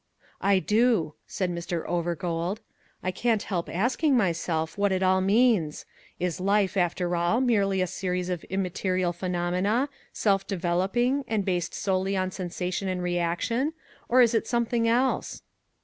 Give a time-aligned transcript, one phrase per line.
[0.41, 1.85] "I do," said Mr.
[1.85, 2.57] Overgold.
[3.03, 5.85] "I can't help asking myself what it all means.
[6.19, 12.17] Is life, after all, merely a series of immaterial phenomena, self developing and based solely
[12.17, 13.73] on sensation and reaction,
[14.09, 15.43] or is it something else?"